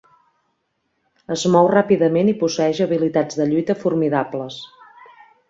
[1.35, 4.59] Es mou ràpidament i posseïx habilitats de lluita formidables.